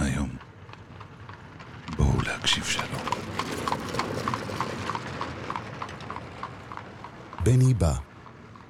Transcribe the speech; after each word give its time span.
היום. 0.00 0.28
בואו 1.96 2.22
להקשיב 2.22 2.64
שלום. 2.64 3.02
בני 7.44 7.74
בא. 7.74 7.94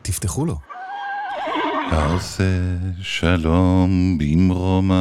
תפתחו 0.03 0.47
לו. 0.47 0.59
העושה 1.91 2.79
שלום 3.01 4.19
במרומיו, 4.19 4.99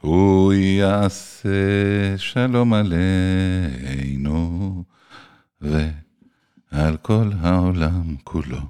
הוא 0.00 0.52
יעשה 0.52 1.48
שלום 2.16 2.74
עלינו 2.74 4.84
ועל 5.60 6.96
כל 6.96 7.30
העולם 7.40 8.16
כולו. 8.24 8.60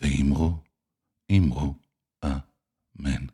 ואמרו, 0.00 0.56
אמרו, 1.32 1.74
אמן. 2.24 3.33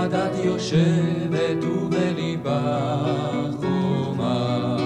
בדד 0.00 0.34
יושבת 0.44 1.64
ובליבה 1.64 2.96
חומה 3.60 4.76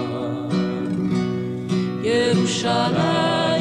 ירושלים 2.03 3.55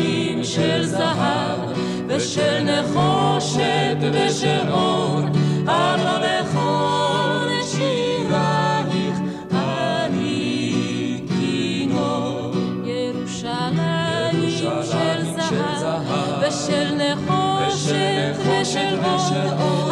של 0.45 0.85
זהב 0.85 1.61
ושל 2.07 2.63
נחושת 2.63 3.97
ושל 4.13 4.69
אור, 4.71 5.21
הלא 5.67 6.19
לכל 6.27 7.49
שירייך 7.63 9.19
אני 9.53 11.21
כינור. 11.29 12.53
ירושלים 12.85 14.51
של 14.51 15.35
זהב 15.35 16.43
ושל 16.43 16.95
נחושת 16.95 18.35
ושל 18.41 18.99
אור, 19.61 19.84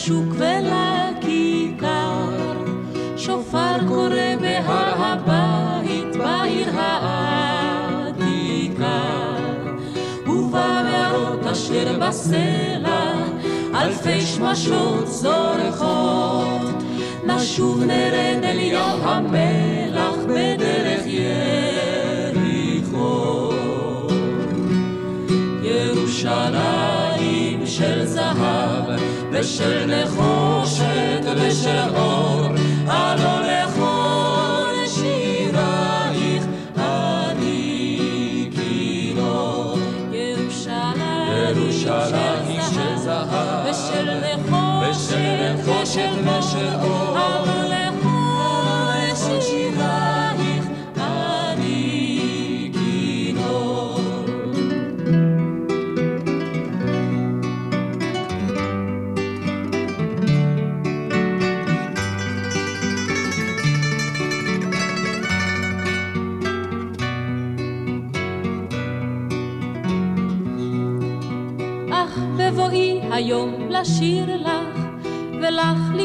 לשוק 0.00 0.26
ולכיכר. 0.30 2.30
שופר 3.16 3.88
קורא 3.88 4.36
בהר 4.40 4.94
הבית, 4.96 6.16
בעיר 6.16 6.68
העתיקה. 6.74 8.22
ובמערות 10.26 11.46
אשר 11.52 11.98
בסלע, 12.00 13.12
אלפי 13.74 14.20
שמשות 14.20 15.06
זורחות. 15.06 16.82
נשוב 17.26 17.84
נרד 17.84 18.44
אל 18.44 18.60
ים 18.60 19.00
המלח 19.02 20.16
בדרך 20.28 21.06
יריחו. 21.06 21.69
ושל 29.40 29.86
נחושת 29.86 31.24
ושל 31.36 31.96
אור, 31.96 32.46
הלא 32.86 33.40
לכל 33.40 34.74
שירייך 34.86 36.44
אני 36.76 38.50
כינור. 38.56 39.78
ירושלים 40.12 42.60
של 42.74 42.96
זהב 42.96 43.66
ושל 43.70 44.10
נחושת 45.54 46.10
ושל 46.24 46.74
אור, 46.82 47.16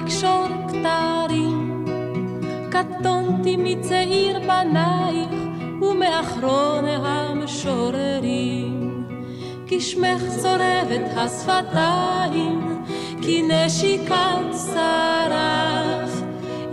לקשור 0.06 0.48
כתרים. 0.68 1.86
קטונתי 2.72 3.56
מצעיר 3.57 4.40
בנייך, 4.40 5.30
ומאחרון 5.81 6.86
המשוררים. 6.86 9.04
כי 9.68 9.81
שמך 9.81 10.22
צורבת 10.42 11.12
השפתיים, 11.16 12.84
כי 13.22 13.42
נשיקת 13.42 14.54
שרף, 14.74 16.22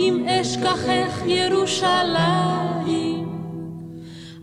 אם 0.00 0.26
אשכחך 0.28 1.22
ירושלים, 1.26 3.28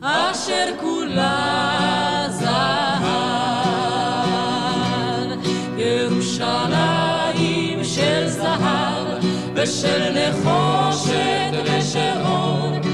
אשר 0.01 0.65
כולה 0.81 1.68
ושל 9.63 10.11
נחושת 10.11 11.51
ושל 11.65 12.17
אור, 12.25 12.88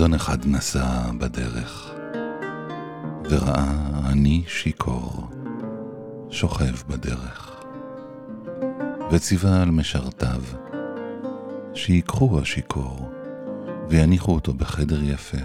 אדון 0.00 0.14
אחד 0.14 0.46
נסע 0.46 1.10
בדרך, 1.18 1.94
וראה 3.30 3.72
אני 4.06 4.42
שיכור, 4.46 5.28
שוכב 6.30 6.74
בדרך, 6.88 7.64
וציווה 9.10 9.62
על 9.62 9.70
משרתיו, 9.70 10.42
שיקחו 11.74 12.40
השיכור, 12.40 13.10
ויניחו 13.88 14.34
אותו 14.34 14.54
בחדר 14.54 15.02
יפה, 15.02 15.38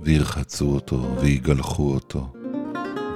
וירחצו 0.00 0.66
אותו, 0.70 1.16
ויגלחו 1.20 1.94
אותו, 1.94 2.32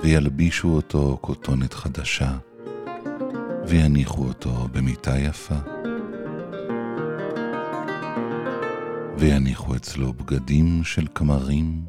וילבישו 0.02 0.68
אותו 0.68 1.18
כותונת 1.20 1.74
חדשה, 1.74 2.38
ויניחו 3.66 4.24
אותו 4.24 4.68
במיטה 4.72 5.18
יפה. 5.18 5.58
ויניחו 9.18 9.76
אצלו 9.76 10.12
בגדים 10.12 10.84
של 10.84 11.06
כמרים. 11.14 11.82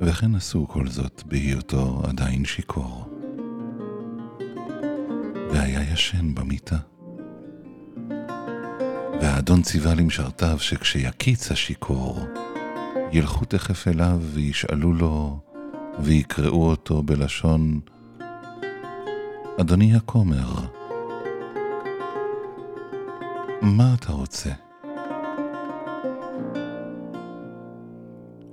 וכן 0.00 0.34
עשו 0.34 0.68
כל 0.68 0.86
זאת 0.86 1.22
בהיותו 1.26 2.02
עדיין 2.04 2.44
שיכור. 2.44 3.08
והיה 5.50 5.92
ישן 5.92 6.34
במיטה. 6.34 6.78
והאדון 9.20 9.62
ציווה 9.62 9.94
למשרתיו 9.94 10.58
שכשיקיץ 10.58 11.52
השיכור, 11.52 12.20
ילכו 13.12 13.44
תכף 13.44 13.88
אליו 13.88 14.20
וישאלו 14.20 14.92
לו 14.92 15.40
ויקראו 15.98 16.70
אותו 16.70 17.02
בלשון 17.02 17.80
אדוני 19.60 19.96
הכומר, 19.96 20.48
מה 23.62 23.94
אתה 23.94 24.12
רוצה? 24.12 24.50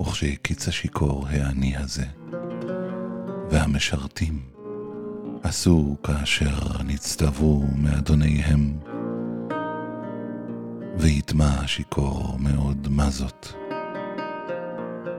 וכשהקיץ 0.01 0.67
השיכור 0.67 1.27
העני 1.27 1.77
הזה, 1.77 2.05
והמשרתים 3.49 4.39
עשו 5.43 5.95
כאשר 6.03 6.83
נצטוו 6.85 7.63
מאדוניהם, 7.75 8.79
ויטמע 10.97 11.49
השיכור 11.63 12.37
מאוד 12.39 12.87
מה 12.89 13.09
זאת. 13.09 13.47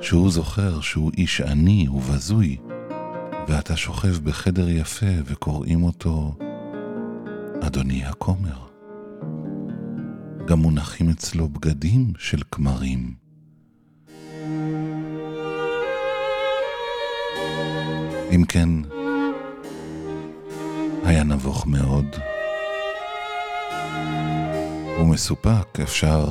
שהוא 0.01 0.31
זוכר 0.31 0.81
שהוא 0.81 1.11
איש 1.17 1.41
עני 1.41 1.89
ובזוי, 1.89 2.57
ואתה 3.49 3.77
שוכב 3.77 4.25
בחדר 4.25 4.69
יפה 4.69 5.07
וקוראים 5.25 5.85
אותו 5.85 6.35
אדוני 7.61 8.05
הכומר. 8.05 8.59
גם 10.47 10.59
מונחים 10.59 11.11
אצלו 11.11 11.49
בגדים 11.49 12.13
של 12.19 12.43
כמרים. 12.51 13.15
אם 18.35 18.45
כן, 18.49 18.69
היה 21.05 21.25
נבוך 21.25 21.67
מאוד. 21.67 22.07
ומסופק, 25.01 25.81
אפשר, 25.83 26.27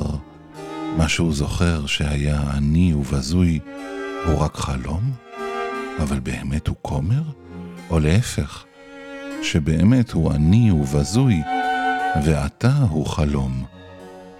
מה 0.96 1.08
שהוא 1.08 1.34
זוכר 1.34 1.86
שהיה 1.86 2.40
עני 2.56 2.94
ובזוי, 2.94 3.60
הוא 4.26 4.38
רק 4.38 4.56
חלום? 4.56 5.31
אבל 5.98 6.20
באמת 6.20 6.68
הוא 6.68 6.76
כומר? 6.82 7.22
או 7.90 7.98
להפך, 8.00 8.64
שבאמת 9.42 10.10
הוא 10.10 10.32
עני 10.32 10.70
ובזוי, 10.70 11.36
ועתה 12.24 12.72
הוא 12.90 13.06
חלום, 13.06 13.64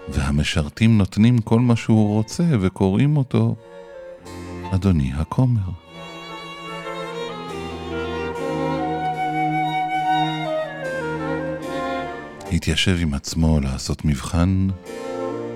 והמשרתים 0.09 0.97
נותנים 0.97 1.37
כל 1.37 1.59
מה 1.59 1.75
שהוא 1.75 2.13
רוצה 2.13 2.43
וקוראים 2.61 3.17
אותו 3.17 3.55
אדוני 4.71 5.11
הכומר. 5.15 5.69
התיישב 12.51 12.97
עם 13.01 13.13
עצמו 13.13 13.59
לעשות 13.59 14.05
מבחן 14.05 14.67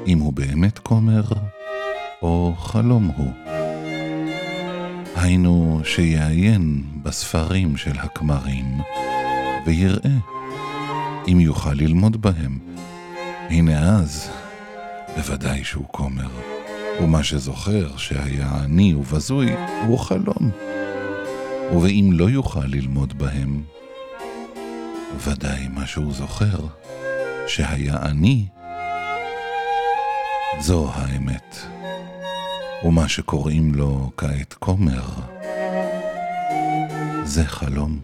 אם 0.07 0.19
הוא 0.19 0.33
באמת 0.33 0.79
כומר 0.79 1.21
או 2.21 2.53
חלום 2.57 3.11
הוא. 3.17 3.46
היינו 5.19 5.81
שיעיין 5.83 6.83
בספרים 7.03 7.77
של 7.77 7.99
הכמרים 7.99 8.65
ויראה 9.65 10.17
אם 11.27 11.39
יוכל 11.39 11.73
ללמוד 11.73 12.21
בהם. 12.21 12.59
הנה 13.49 13.97
אז, 13.99 14.29
בוודאי 15.15 15.63
שהוא 15.63 15.85
כומר, 15.91 16.29
ומה 17.01 17.23
שזוכר 17.23 17.97
שהיה 17.97 18.49
עני 18.63 18.93
ובזוי 18.93 19.49
הוא 19.87 19.99
חלום. 19.99 20.51
ואם 21.81 22.09
לא 22.13 22.29
יוכל 22.29 22.65
ללמוד 22.65 23.17
בהם, 23.17 23.63
ודאי 25.23 25.67
מה 25.67 25.85
שהוא 25.85 26.13
זוכר 26.13 26.67
שהיה 27.47 27.95
עני, 27.95 28.45
זו 30.59 30.91
האמת. 30.93 31.76
ומה 32.83 33.09
שקוראים 33.09 33.75
לו 33.75 34.11
כעת 34.17 34.53
כומר, 34.53 35.03
זה 37.23 37.43
חלום. 37.45 37.99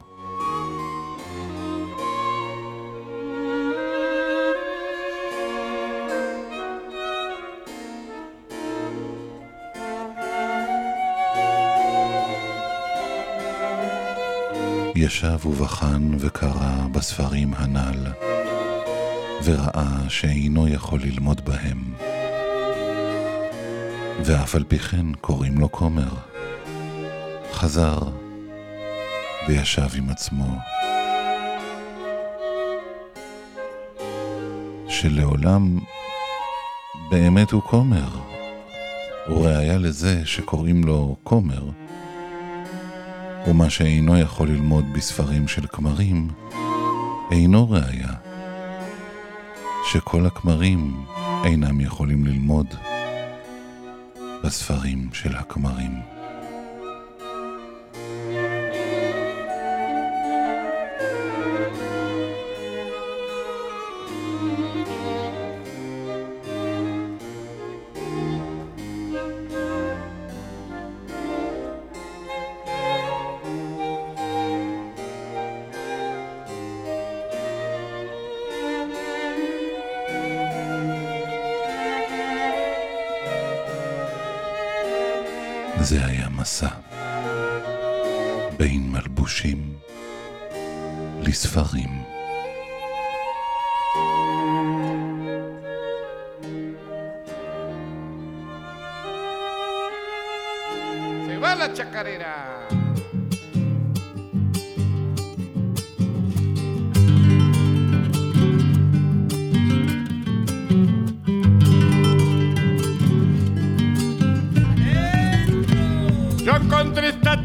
ישב 14.96 15.46
ובחן 15.46 16.12
וקרא 16.20 16.88
בספרים 16.92 17.54
הנ"ל, 17.54 18.08
וראה 19.44 20.10
שאינו 20.10 20.68
יכול 20.68 21.00
ללמוד 21.02 21.46
בהם. 21.46 22.13
ואף 24.22 24.56
על 24.56 24.64
פי 24.64 24.80
כן 24.80 25.14
קוראים 25.22 25.60
לו 25.60 25.72
כומר. 25.72 26.10
חזר 27.52 27.98
וישב 29.48 29.88
עם 29.98 30.10
עצמו. 30.10 30.58
שלעולם 34.88 35.80
באמת 37.10 37.52
הוא 37.52 37.62
כומר, 37.62 38.08
וראיה 39.30 39.78
לזה 39.78 40.22
שקוראים 40.26 40.84
לו 40.84 41.16
כומר, 41.24 41.70
ומה 43.48 43.70
שאינו 43.70 44.20
יכול 44.20 44.48
ללמוד 44.50 44.86
בספרים 44.94 45.48
של 45.48 45.68
כמרים, 45.68 46.28
אינו 47.32 47.70
ראיה 47.70 48.14
שכל 49.92 50.26
הכמרים 50.26 51.06
אינם 51.46 51.82
יכולים 51.82 52.26
ללמוד. 52.26 52.68
בספרים 54.44 55.10
של 55.14 55.36
הכמרים. 55.36 56.13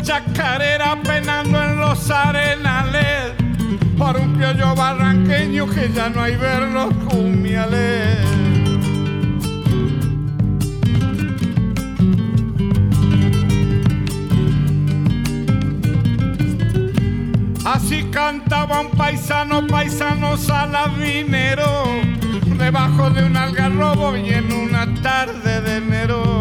Chacarera 0.09 0.97
penando 1.03 1.63
en 1.63 1.77
los 1.81 2.11
arenales 2.11 3.35
por 3.99 4.17
un 4.17 4.39
piollo 4.39 4.75
barranqueño 4.75 5.67
que 5.67 5.93
ya 5.93 6.09
no 6.09 6.23
hay 6.23 6.35
ver 6.35 6.63
los 6.63 6.95
cumiales. 7.11 8.17
Así 17.67 18.05
cantaba 18.05 18.81
un 18.81 18.91
paisano, 18.93 19.67
paisano 19.67 20.39
salabinero, 20.39 21.85
debajo 22.57 23.11
de 23.11 23.25
un 23.25 23.37
algarrobo 23.37 24.17
y 24.17 24.31
en 24.31 24.51
una 24.55 24.87
tarde 25.03 25.61
de 25.61 25.77
enero. 25.77 26.38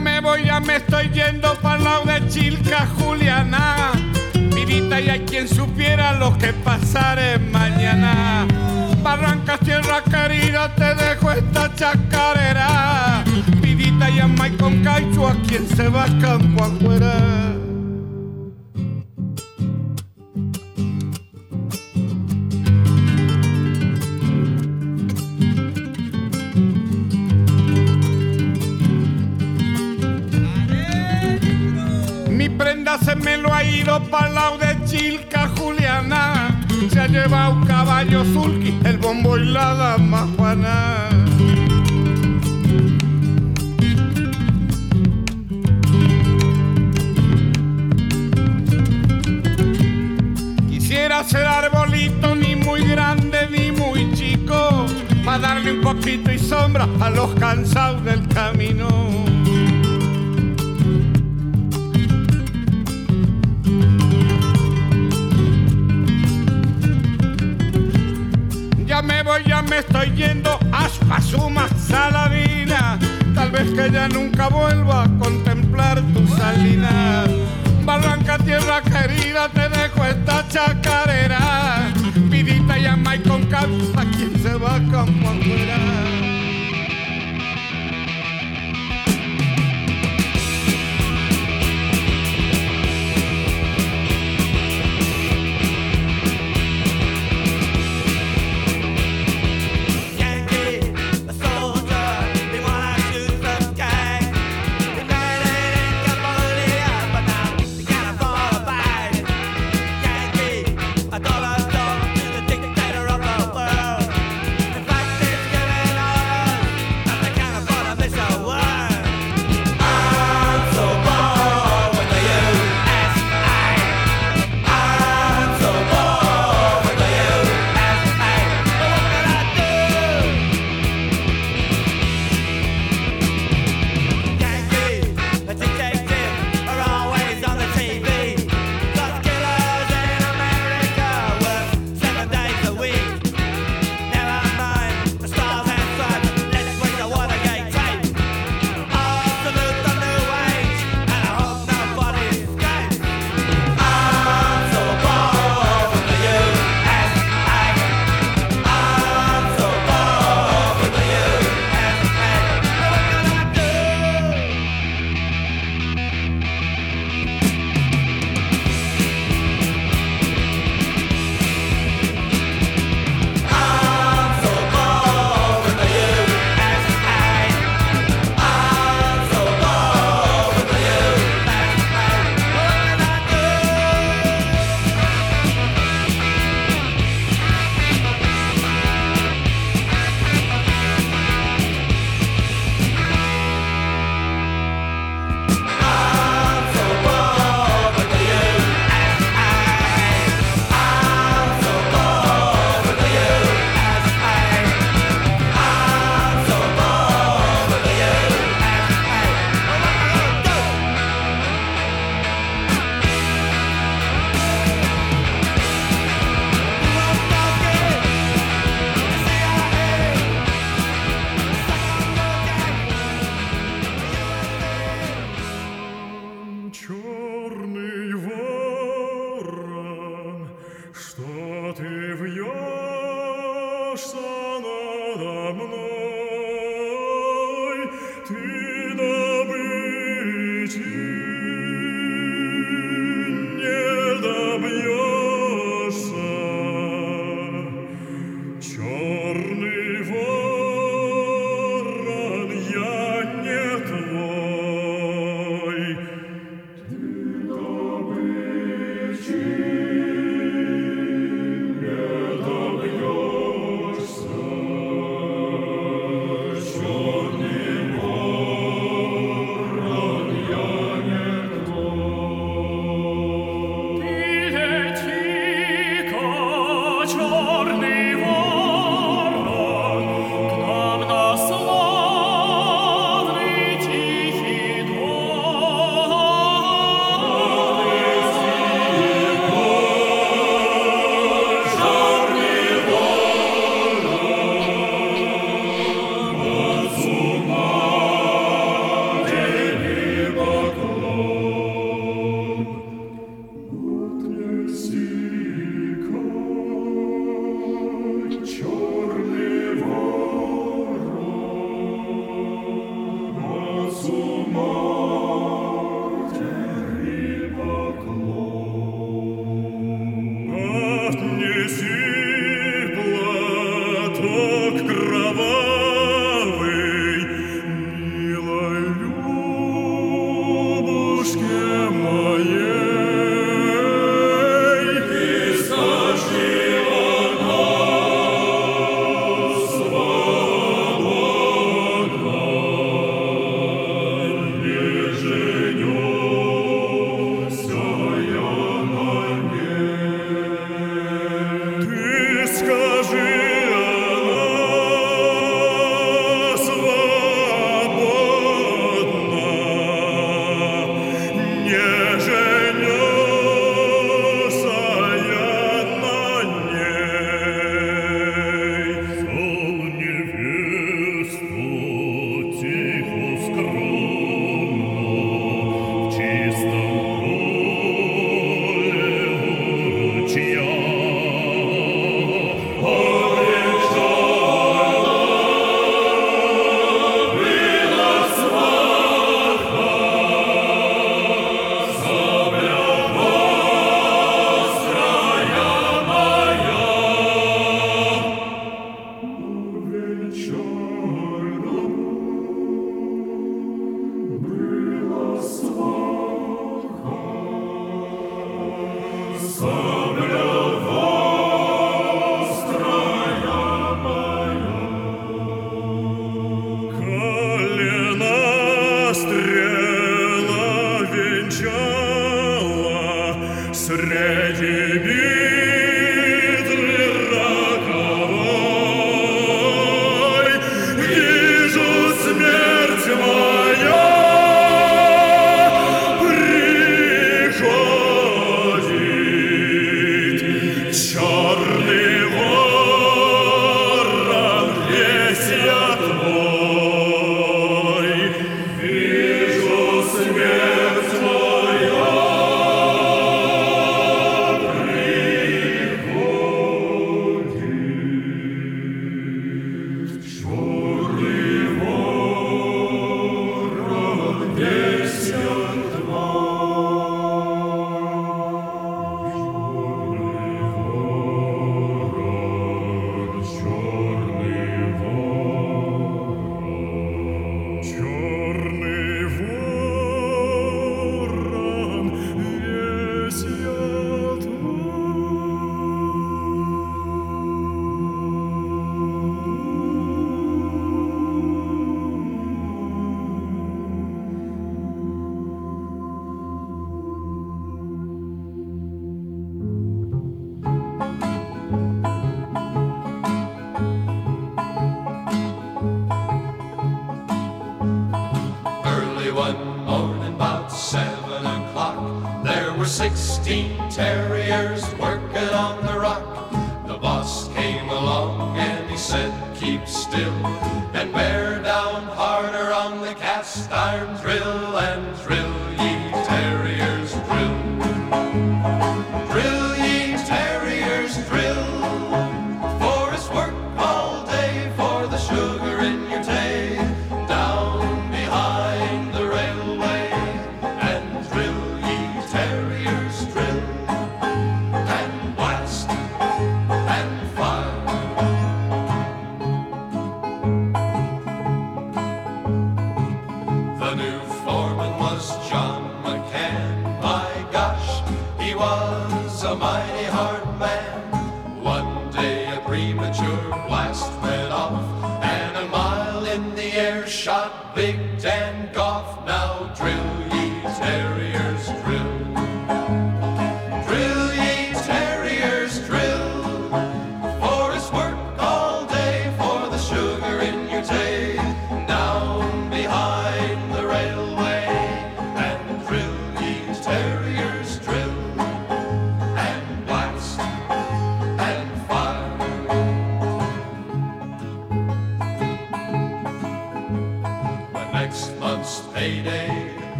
Me 0.00 0.20
voy, 0.20 0.44
ya 0.44 0.60
me 0.60 0.76
estoy 0.76 1.10
yendo 1.10 1.54
para 1.56 1.78
lado 1.78 2.04
de 2.04 2.28
Chilca, 2.28 2.86
Juliana. 2.98 3.90
Vidita 4.54 5.00
y 5.00 5.08
hay 5.08 5.20
quien 5.20 5.48
supiera 5.48 6.12
lo 6.12 6.38
que 6.38 6.52
pasaré 6.52 7.38
mañana. 7.38 8.46
Barrancas, 9.02 9.58
tierra 9.60 10.02
querida, 10.04 10.72
te 10.76 10.94
dejo 10.94 11.32
esta 11.32 11.74
chacarera. 11.74 13.24
Vidita 13.60 14.08
y 14.08 14.20
amay 14.20 14.56
con 14.56 14.84
caicho 14.84 15.26
a 15.26 15.34
quien 15.48 15.66
se 15.68 15.88
va 15.88 16.06
campo 16.20 16.64
afuera. 16.64 17.57
Se 33.08 33.16
me 33.16 33.38
lo 33.38 33.54
ha 33.54 33.64
ido 33.64 34.02
para 34.10 34.28
lado 34.28 34.58
de 34.58 34.76
Chilca 34.84 35.48
Juliana. 35.56 36.60
Se 36.92 37.00
ha 37.00 37.06
llevado 37.06 37.54
un 37.54 37.66
caballo 37.66 38.22
sulky, 38.22 38.78
el 38.84 38.98
bombo 38.98 39.38
y 39.38 39.46
la 39.46 39.72
dama 39.72 40.28
Juana. 40.36 41.08
Quisiera 50.68 51.24
ser 51.24 51.46
arbolito 51.46 52.34
ni 52.34 52.56
muy 52.56 52.86
grande 52.86 53.48
ni 53.50 53.72
muy 53.72 54.12
chico, 54.12 54.84
para 55.24 55.38
darle 55.38 55.72
un 55.72 55.80
poquito 55.80 56.30
y 56.30 56.38
sombra 56.38 56.86
a 57.00 57.08
los 57.08 57.34
cansados 57.36 58.04
del 58.04 58.28
camino. 58.28 59.07
Me 69.08 69.22
voy, 69.22 69.42
ya 69.44 69.62
me 69.62 69.78
estoy 69.78 70.10
yendo 70.14 70.58
aspa 70.70 71.20
suma 71.20 71.66
saladina. 71.88 72.98
Tal 73.34 73.50
vez 73.50 73.70
que 73.70 73.90
ya 73.90 74.08
nunca 74.08 74.48
vuelva 74.48 75.04
a 75.04 75.08
contemplar 75.18 76.00
tu 76.12 76.26
salida. 76.28 77.24
Barranca, 77.84 78.38
tierra 78.38 78.82
querida, 78.82 79.48
te 79.48 79.68
dejo 79.68 80.04
esta 80.04 80.46
chacarera. 80.48 81.90
Vidita 82.30 82.78
y 82.78 82.86
amay 82.86 83.20
con 83.22 83.46
cal, 83.46 83.70
a 83.96 84.04
quien 84.04 84.38
se 84.42 84.54
va 84.54 84.78
campo 84.90 85.28
afuera. 85.28 86.17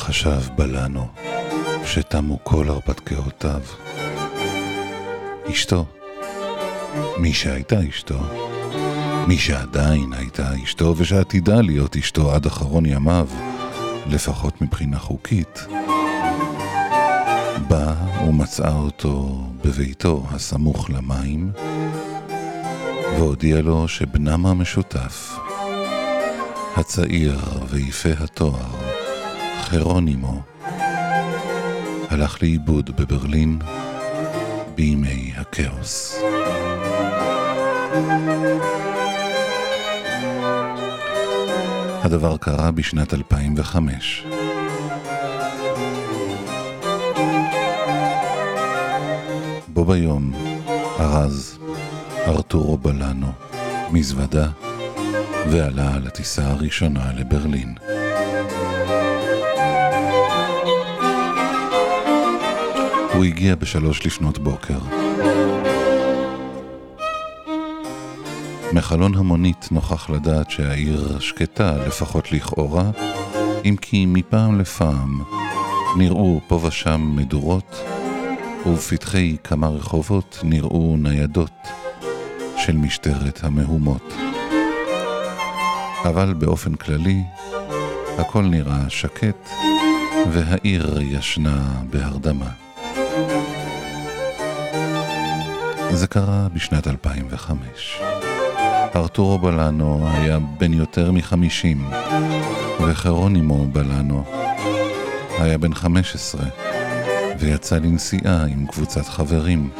חשב 0.00 0.40
בלנו, 0.56 1.08
שתמו 1.84 2.38
כל 2.42 2.68
הרפתקאותיו. 2.68 3.60
אשתו, 5.50 5.84
מי 7.18 7.32
שהייתה 7.32 7.76
אשתו, 7.88 8.18
מי 9.28 9.38
שעדיין 9.38 10.12
הייתה 10.12 10.48
אשתו 10.64 10.94
ושעתידה 10.96 11.60
להיות 11.60 11.96
אשתו 11.96 12.34
עד 12.34 12.46
אחרון 12.46 12.86
ימיו, 12.86 13.28
לפחות 14.06 14.62
מבחינה 14.62 14.98
חוקית, 14.98 15.66
באה 17.68 18.24
ומצאה 18.28 18.74
אותו 18.74 19.44
בביתו 19.64 20.26
הסמוך 20.30 20.90
למים, 20.90 21.52
והודיעה 23.18 23.62
לו 23.62 23.88
שבנם 23.88 24.46
המשותף, 24.46 25.38
הצעיר 26.76 27.38
ויפה 27.70 28.08
התואר, 28.20 28.89
חרונימו 29.70 30.42
הלך 32.08 32.42
לאיבוד 32.42 32.90
בברלין 32.96 33.58
בימי 34.74 35.32
הכאוס. 35.36 36.22
הדבר 42.02 42.36
קרה 42.36 42.70
בשנת 42.70 43.14
2005. 43.14 44.26
בו 49.68 49.84
ביום 49.84 50.32
ארז 51.00 51.58
ארתורו 52.26 52.76
בלנו 52.76 53.32
מזוודה 53.90 54.48
ועלה 55.50 55.94
על 55.94 56.06
הטיסה 56.06 56.46
הראשונה 56.46 57.12
לברלין. 57.16 57.74
הוא 63.20 63.26
הגיע 63.26 63.54
בשלוש 63.54 64.06
לפנות 64.06 64.38
בוקר. 64.38 64.78
מחלון 68.72 69.14
המונית 69.14 69.68
נוכח 69.70 70.10
לדעת 70.10 70.50
שהעיר 70.50 71.18
שקטה, 71.18 71.86
לפחות 71.86 72.32
לכאורה, 72.32 72.90
אם 73.64 73.76
כי 73.80 74.06
מפעם 74.06 74.60
לפעם 74.60 75.22
נראו 75.98 76.40
פה 76.48 76.60
ושם 76.66 77.12
מדורות, 77.16 77.76
ובפתחי 78.66 79.36
כמה 79.44 79.68
רחובות 79.68 80.38
נראו 80.44 80.96
ניידות 80.98 81.68
של 82.56 82.76
משטרת 82.76 83.44
המהומות. 83.44 84.14
אבל 86.04 86.34
באופן 86.34 86.74
כללי, 86.74 87.22
הכל 88.18 88.42
נראה 88.42 88.90
שקט, 88.90 89.50
והעיר 90.30 91.00
ישנה 91.00 91.82
בהרדמה. 91.90 92.59
זה 95.92 96.06
קרה 96.06 96.48
בשנת 96.52 96.86
2005. 96.86 98.00
ארתורו 98.96 99.38
בלאנו 99.38 100.08
היה 100.12 100.38
בן 100.38 100.72
יותר 100.72 101.12
מחמישים, 101.12 101.90
וחרונימו 102.80 103.66
בלאנו 103.66 104.24
היה 105.38 105.58
בן 105.58 105.74
חמש 105.74 106.14
עשרה, 106.14 106.46
ויצא 107.38 107.76
לנסיעה 107.76 108.44
עם 108.44 108.66
קבוצת 108.66 109.06
חברים. 109.06 109.70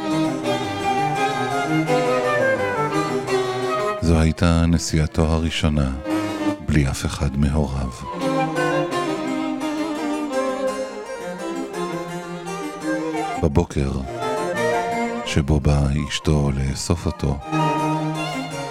זו 4.01 4.19
הייתה 4.19 4.65
נסיעתו 4.65 5.25
הראשונה, 5.25 5.91
בלי 6.67 6.87
אף 6.87 7.05
אחד 7.05 7.37
מהוריו. 7.37 7.89
בבוקר, 13.43 13.91
שבו 15.33 15.59
באה 15.59 15.87
אשתו 16.09 16.51
לאסוף 16.51 17.05
אותו, 17.05 17.37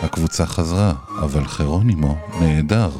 הקבוצה 0.03 0.47
חזרה, 0.47 0.93
אבל 1.19 1.45
חרונימו 1.45 2.17
נעדר, 2.41 2.91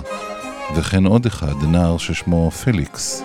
וכן 0.77 1.07
עוד 1.07 1.27
אחד, 1.27 1.63
נער 1.63 1.99
ששמו 1.99 2.51
פליקס, 2.51 3.23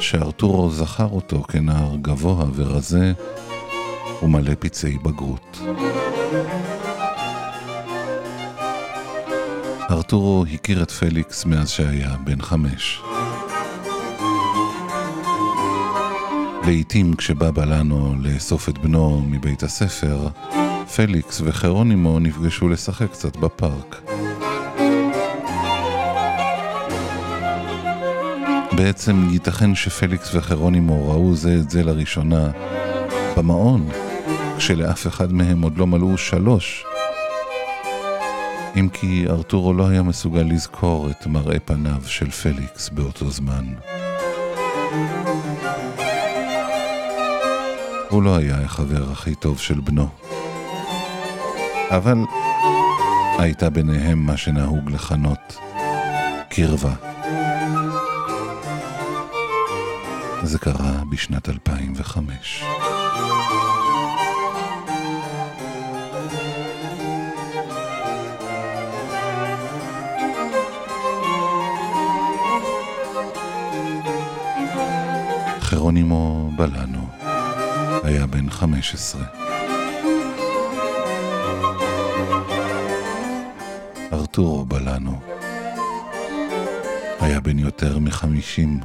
שארתורו 0.00 0.70
זכר 0.70 1.08
אותו 1.12 1.42
כנער 1.42 1.96
גבוה 2.02 2.44
ורזה 2.54 3.12
ומלא 4.22 4.52
פצעי 4.58 4.98
בגרות. 4.98 5.60
ארתורו 9.90 10.44
הכיר 10.52 10.82
את 10.82 10.90
פליקס 10.90 11.44
מאז 11.44 11.70
שהיה 11.70 12.16
בן 12.24 12.42
חמש. 12.42 13.02
לעתים 16.66 17.14
כשבא 17.14 17.50
בלנו 17.50 18.14
לאסוף 18.20 18.68
את 18.68 18.78
בנו 18.78 19.22
מבית 19.28 19.62
הספר, 19.62 20.28
פליקס 20.96 21.40
וחרונימו 21.44 22.18
נפגשו 22.18 22.68
לשחק 22.68 23.10
קצת 23.10 23.36
בפארק. 23.36 24.10
בעצם 28.76 29.28
ייתכן 29.30 29.74
שפליקס 29.74 30.34
וחרונימו 30.34 31.08
ראו 31.10 31.36
זה 31.36 31.54
את 31.54 31.70
זה 31.70 31.82
לראשונה 31.82 32.50
במעון, 33.36 33.88
כשלאף 34.56 35.06
אחד 35.06 35.32
מהם 35.32 35.62
עוד 35.62 35.78
לא 35.78 35.86
מלאו 35.86 36.18
שלוש. 36.18 36.84
אם 38.76 38.88
כי 38.92 39.24
ארתורו 39.28 39.72
לא 39.72 39.88
היה 39.88 40.02
מסוגל 40.02 40.42
לזכור 40.42 41.10
את 41.10 41.26
מראה 41.26 41.60
פניו 41.60 42.02
של 42.06 42.30
פליקס 42.30 42.88
באותו 42.88 43.30
זמן. 43.30 43.64
הוא 48.14 48.22
לא 48.22 48.36
היה 48.36 48.60
החבר 48.60 49.12
הכי 49.12 49.34
טוב 49.34 49.58
של 49.58 49.80
בנו. 49.80 50.08
אבל 51.90 52.18
הייתה 53.38 53.70
ביניהם 53.70 54.18
מה 54.18 54.36
שנהוג 54.36 54.90
לכנות 54.90 55.58
קרבה. 56.48 56.94
זה 60.42 60.58
קרה 60.58 61.02
בשנת 61.10 61.48
2005. 61.48 62.64
חרונימו 75.60 76.50
בלאנו 76.56 76.93
היה 78.04 78.26
בן 78.26 78.50
15. 78.50 79.22
ארתורו 84.12 84.64
בלאנו 84.64 85.20
היה 87.20 87.40
בן 87.40 87.58
יותר 87.58 87.98
מחמישים, 87.98 88.80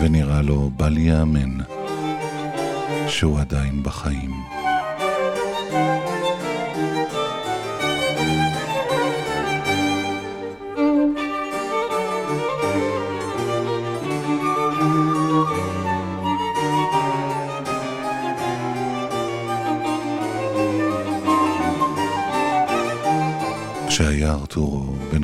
ונראה 0.00 0.42
לו 0.42 0.70
בל 0.76 0.96
ייאמן 0.96 1.58
שהוא 3.08 3.40
עדיין 3.40 3.82
בחיים. 3.82 4.57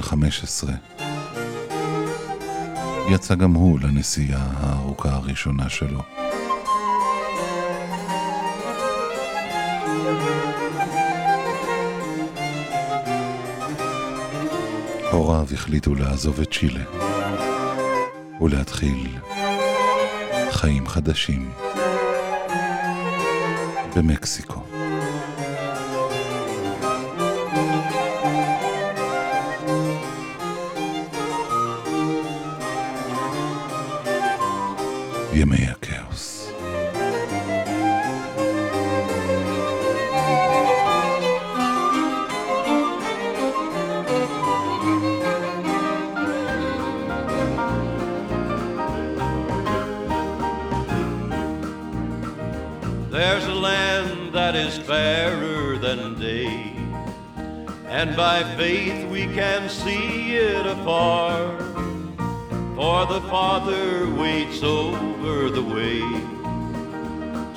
15, 0.05 0.73
יצא 3.11 3.35
גם 3.35 3.55
הוא 3.55 3.81
לנסיעה 3.81 4.47
הארוכה 4.57 5.15
הראשונה 5.15 5.69
שלו. 5.69 6.03
הוריו 15.13 15.47
החליטו 15.53 15.95
לעזוב 15.95 16.41
את 16.41 16.53
צ'ילה 16.53 16.85
ולהתחיל 18.41 19.09
חיים 20.51 20.89
חדשים 20.89 21.51
במקסיקו. 23.97 24.74
ימי 35.34 35.66
הכאוס. 35.68 36.52
There's 53.12 53.48
a 53.58 53.60
land 53.70 54.34
that 54.34 54.56
is 54.56 54.78
fairer 54.90 55.78
than 55.86 56.00
day, 56.20 56.54
and 58.00 58.16
by 58.16 58.38
faith 58.56 59.00
we 59.16 59.24
can 59.40 59.62
see 59.68 60.36
it 60.36 60.66
afar. 60.76 61.33
For 62.95 63.07
the 63.07 63.23
Father 63.23 64.09
waits 64.09 64.63
over 64.63 65.51
the 65.51 65.65
way 65.65 65.99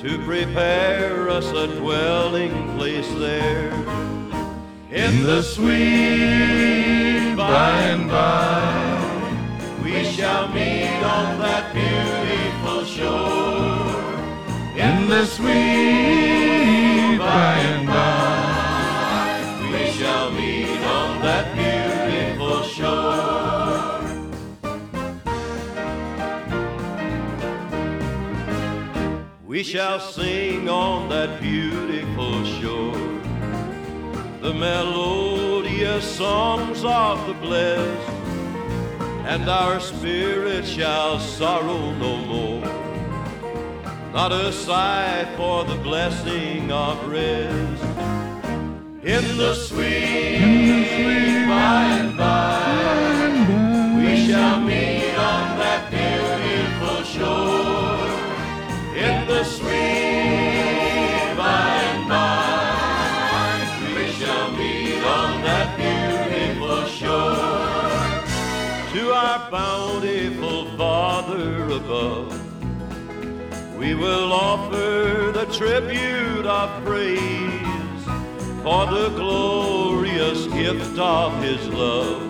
to 0.02 0.18
prepare 0.26 1.30
us 1.30 1.46
a 1.52 1.68
dwelling 1.78 2.76
place 2.76 3.08
there. 3.14 3.72
In 4.90 5.22
the 5.22 5.42
sweet 5.42 7.36
by 7.36 7.70
and 7.82 8.08
by, 8.08 9.80
we 9.84 10.02
shall 10.02 10.48
meet 10.48 11.04
on 11.04 11.38
that 11.38 11.72
beautiful 11.72 12.84
shore. 12.84 14.18
In 14.76 15.08
the 15.08 15.24
sweet 15.24 17.16
by 17.16 17.58
and 17.58 17.86
by, 17.86 18.17
We 29.58 29.64
shall 29.64 29.98
sing 29.98 30.68
on 30.68 31.08
that 31.08 31.40
beautiful 31.40 32.44
shore 32.44 32.92
the 34.40 34.54
melodious 34.54 36.04
songs 36.04 36.84
of 36.84 37.26
the 37.26 37.34
blessed, 37.34 38.08
and 39.26 39.50
our 39.50 39.80
spirit 39.80 40.64
shall 40.64 41.18
sorrow 41.18 41.90
no 41.94 42.18
more. 42.18 42.66
Not 44.12 44.30
a 44.30 44.52
sigh 44.52 45.26
for 45.36 45.64
the 45.64 45.74
blessing 45.82 46.70
of 46.70 47.08
rest. 47.08 47.82
In 49.02 49.38
the 49.38 49.54
sweet, 49.56 50.38
by 51.48 51.82
and 51.98 52.16
by, 52.16 54.04
we 54.04 54.24
shall 54.28 54.60
meet 54.60 54.97
will 73.98 74.32
offer 74.32 75.32
the 75.32 75.46
tribute 75.46 76.46
of 76.46 76.84
praise 76.84 78.04
for 78.62 78.86
the 78.86 79.08
glorious 79.16 80.46
gift 80.46 80.98
of 80.98 81.42
his 81.42 81.68
love 81.68 82.22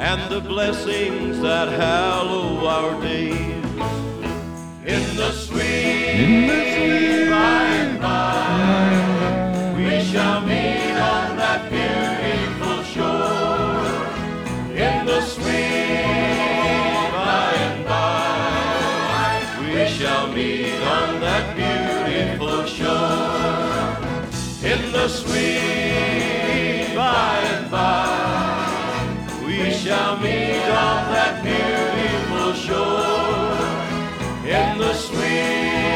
and 0.00 0.32
the 0.32 0.40
blessings 0.40 1.40
that 1.40 1.68
hallow 1.68 2.66
our 2.66 3.00
days. 3.02 3.64
In 4.86 5.16
the 5.16 5.32
sweet 5.32 7.28
by 7.28 7.64
and 7.82 8.00
by, 8.00 9.74
we 9.76 10.02
shall 10.02 10.40
meet 10.40 10.96
on 10.96 11.37
the 24.98 25.08
sweet 25.08 26.92
by 26.96 27.38
and 27.52 27.70
by, 27.70 29.46
we 29.46 29.70
shall 29.70 30.16
meet 30.18 30.66
on 30.86 31.00
that 31.14 31.34
beautiful 31.44 32.52
shore. 32.52 33.54
In 34.44 34.78
the 34.78 34.94
sweet 34.94 35.87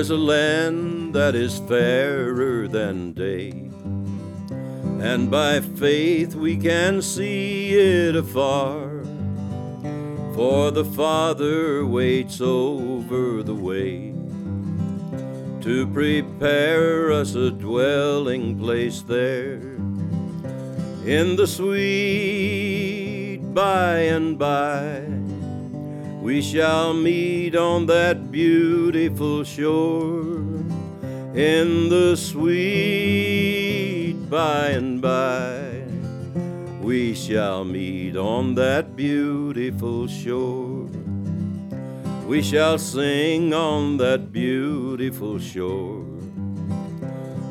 There's 0.00 0.08
a 0.08 0.16
land 0.16 1.14
that 1.14 1.34
is 1.34 1.58
fairer 1.68 2.66
than 2.66 3.12
day, 3.12 3.50
and 4.98 5.30
by 5.30 5.60
faith 5.60 6.34
we 6.34 6.56
can 6.56 7.02
see 7.02 7.74
it 7.74 8.16
afar. 8.16 9.04
For 10.34 10.70
the 10.70 10.86
Father 10.86 11.84
waits 11.84 12.40
over 12.40 13.42
the 13.42 13.54
way 13.54 14.14
to 15.60 15.86
prepare 15.92 17.12
us 17.12 17.34
a 17.34 17.50
dwelling 17.50 18.58
place 18.58 19.02
there 19.02 19.60
in 21.04 21.36
the 21.36 21.46
sweet 21.46 23.40
by 23.52 23.98
and 23.98 24.38
by. 24.38 25.19
We 26.20 26.42
shall 26.42 26.92
meet 26.92 27.56
on 27.56 27.86
that 27.86 28.30
beautiful 28.30 29.42
shore 29.42 30.36
in 31.34 31.88
the 31.88 32.14
sweet 32.14 34.12
by 34.28 34.68
and 34.68 35.00
by. 35.00 35.82
We 36.82 37.14
shall 37.14 37.64
meet 37.64 38.16
on 38.16 38.54
that 38.56 38.94
beautiful 38.96 40.06
shore. 40.08 40.86
We 42.26 42.42
shall 42.42 42.76
sing 42.76 43.54
on 43.54 43.96
that 43.96 44.30
beautiful 44.30 45.38
shore 45.38 46.04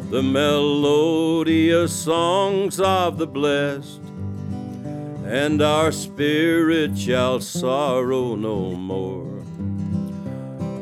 the 0.10 0.24
melodious 0.24 1.96
songs 1.96 2.80
of 2.80 3.18
the 3.18 3.28
blessed 3.28 4.09
and 5.30 5.62
our 5.62 5.92
spirit 5.92 6.98
shall 6.98 7.40
sorrow 7.40 8.36
no 8.36 8.74
more. 8.74 9.44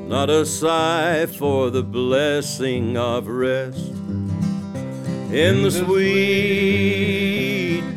Not 0.08 0.30
a 0.30 0.46
sigh 0.46 1.26
for 1.26 1.70
the 1.70 1.84
blessing 1.84 2.96
of 2.96 3.28
rest 3.28 3.90
in 5.34 5.64
the 5.64 5.72
sweet 5.72 7.02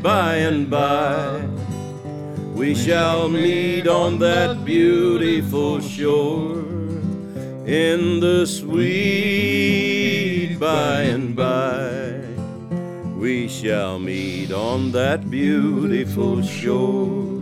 by 0.03 0.39
and 0.39 0.69
by. 0.69 1.47
We 2.53 2.75
shall 2.75 3.29
meet 3.29 3.87
on 3.87 4.19
that 4.19 4.65
beautiful 4.65 5.81
shore 5.81 6.65
in 7.65 8.19
the 8.19 8.45
sweet 8.45 9.77
by 10.59 11.03
and 11.03 11.37
by 11.37 12.00
we 13.21 13.47
shall 13.47 13.99
meet 13.99 14.51
on 14.51 14.93
that 14.93 15.31
beautiful 15.31 16.41
shore. 16.41 17.39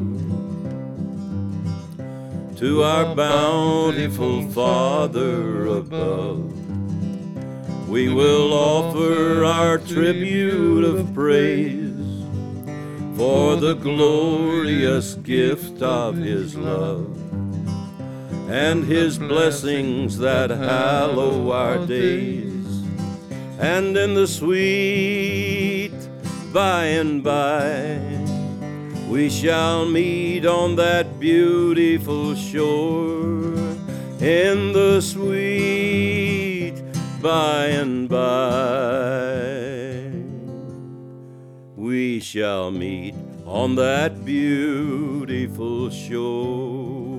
To 2.57 2.83
our 2.83 3.15
bountiful 3.15 4.51
Father 4.51 5.67
above, 5.67 6.53
we 7.89 8.13
will 8.13 8.53
offer 8.53 9.45
our 9.45 9.79
tribute 9.79 10.83
of 10.83 11.15
praise 11.15 12.25
for 13.17 13.55
the 13.55 13.75
glorious 13.75 15.15
gift 15.15 15.81
of 15.81 16.17
His 16.17 16.57
love 16.57 17.17
and 18.51 18.83
His 18.83 19.17
blessings 19.17 20.19
that 20.19 20.51
hallow 20.51 21.53
our 21.53 21.87
days 21.87 22.48
and 23.59 23.97
in 23.97 24.15
the 24.15 24.27
sweet 24.27 25.93
by 26.53 26.85
and 26.85 27.23
by. 27.25 27.99
We 29.09 29.29
shall 29.29 29.85
meet 29.85 30.47
on 30.47 30.77
that 30.77 31.19
beautiful 31.19 32.37
shore 32.37 33.55
in 34.21 34.73
the 34.73 35.01
sweet 35.01 36.75
by 37.21 37.67
and 37.67 38.09
by. 38.09 39.39
We 41.75 42.21
shall 42.21 42.71
meet 42.71 43.15
on 43.45 43.75
that 43.77 44.25
beautiful 44.25 45.91
shore 45.91 47.18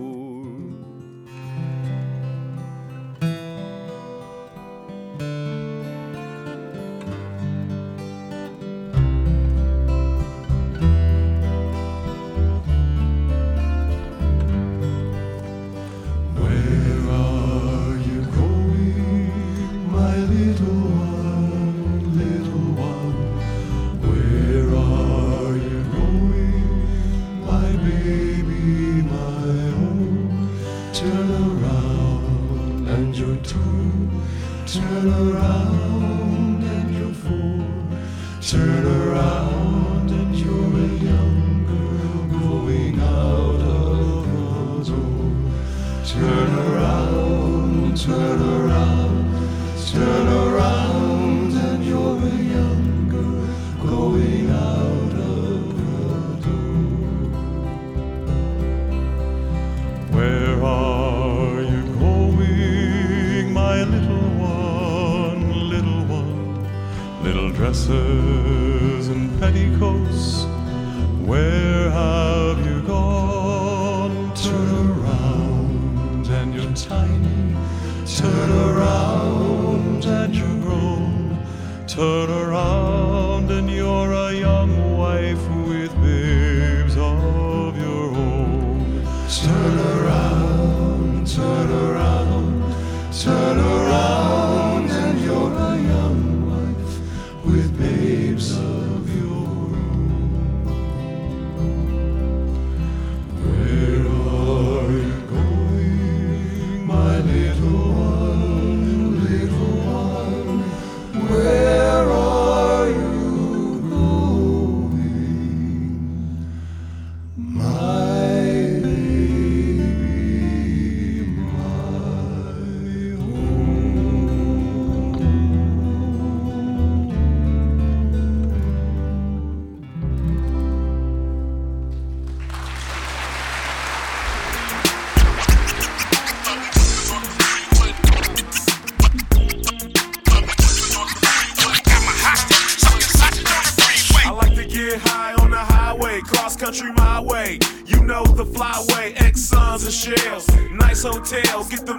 hotel. 151.29 151.63
Get 151.65 151.85
the 151.85 151.98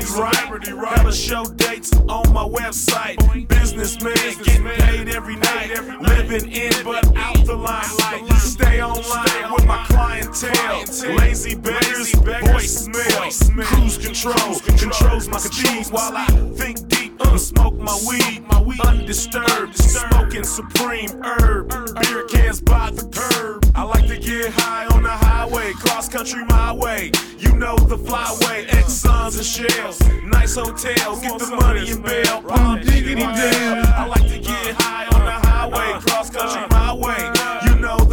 celebrities, 0.00 0.72
right? 0.72 0.98
Hella 0.98 1.12
show 1.12 1.44
dates 1.44 1.92
on 2.08 2.32
my 2.32 2.44
website. 2.44 3.16
Businessman, 3.48 4.14
getting 4.14 4.64
paid 4.64 5.08
every 5.08 5.36
night. 5.36 5.70
Living 6.00 6.50
in 6.50 6.72
but 6.84 7.04
out 7.16 7.44
the 7.46 7.54
limelight. 7.54 8.32
Stay 8.38 8.82
online 8.82 9.52
with 9.52 9.66
my 9.66 9.84
clientele. 9.88 10.84
Lazy 11.16 11.54
beggars, 11.54 12.12
voicemail. 12.12 13.64
Cruise 13.64 13.98
control 13.98 14.60
controls 14.78 15.28
my 15.28 15.38
speed 15.38 15.86
while 15.92 16.16
I 16.16 16.26
think 16.54 16.95
and 17.36 17.42
smoke 17.42 17.74
my 17.74 17.98
weed. 18.08 18.42
Undisturbed, 18.86 19.76
smoking 19.76 20.42
supreme 20.42 21.10
herb. 21.22 21.68
Beer 22.00 22.24
cans 22.28 22.60
by 22.60 22.90
the 22.90 23.04
curb. 23.12 23.64
I 23.74 23.82
like 23.82 24.06
to 24.06 24.18
get 24.18 24.52
high 24.52 24.86
on 24.86 25.02
the 25.02 25.10
highway, 25.10 25.72
cross 25.72 26.08
country 26.08 26.44
my 26.44 26.72
way. 26.72 27.12
You 27.38 27.54
know 27.56 27.76
the 27.76 27.98
flyway, 27.98 28.66
Exxons 28.68 29.36
and 29.36 29.46
shells. 29.46 30.00
Nice 30.24 30.54
hotels, 30.56 31.20
get 31.20 31.38
the 31.38 31.56
money 31.60 31.90
and 31.90 32.02
bail. 32.02 32.42
Palm 32.42 32.80
diggity 32.80 33.14
damn. 33.16 33.86
I 33.86 34.06
like 34.06 34.28
to 34.28 34.38
get 34.38 34.74
high 34.80 35.06
on 35.06 35.24
the 35.24 35.48
highway, 35.48 36.00
cross 36.00 36.30
country 36.30 36.66
my 36.70 36.94
way. 36.94 37.35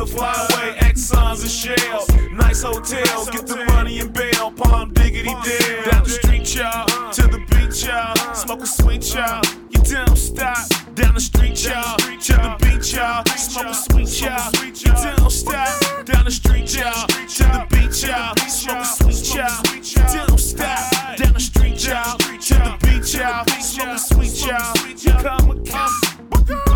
The 0.04 0.10
flyway, 0.10 0.76
Exxons 0.80 1.44
and 1.44 1.50
shells. 1.50 2.10
Nice 2.34 2.62
hotels, 2.62 3.30
get 3.30 3.48
the 3.48 3.64
money 3.68 4.02
and 4.02 4.12
bail. 4.12 4.52
Palm 4.52 4.92
diggity 4.92 5.30
damn. 5.30 5.90
Down 5.90 6.04
the 6.04 6.10
street, 6.10 6.56
y'all, 6.56 6.86
to 7.14 7.22
the 7.22 7.40
beach, 7.48 7.86
y'all. 7.86 8.36
Smoke 8.36 8.64
a 8.64 8.68
sweet, 8.68 9.16
y'all. 9.16 9.42
You 9.70 9.82
don't 9.82 10.18
stop. 10.18 10.68
Down 10.94 11.14
the 11.14 11.22
street, 11.22 11.64
y'all, 11.64 11.96
to 11.96 12.34
the 12.34 12.58
beach, 12.60 12.94
y'all. 12.94 13.24
Smoke 13.38 13.68
a 13.68 13.74
sweet, 13.74 14.22
y'all. 14.22 14.52
You 14.66 14.92
don't 15.16 15.32
stop. 15.32 16.06
Down 16.06 16.26
the 16.26 16.32
street, 16.32 16.76
y'all, 16.76 17.08
to 17.08 17.44
the 17.56 17.66
beach, 17.70 18.04
y'all. 18.04 18.36
Smoke 18.50 18.82
a 18.82 18.86
sweet, 18.86 19.36
y'all. 19.36 19.64
You 19.72 20.28
don't 20.28 20.38
stop. 20.38 21.16
Down 21.16 21.34
the 21.34 21.40
street, 21.40 21.88
y'all, 21.88 22.18
to 22.18 22.54
the 22.60 22.78
beach, 22.84 23.16
y'all. 23.16 23.46
Smoke 23.62 23.88
a 23.88 23.98
sweet, 23.98 24.48
y'all. 24.48 24.76
You 24.98 25.24
come 25.24 25.52
and 25.52 25.66
come. 25.66 26.73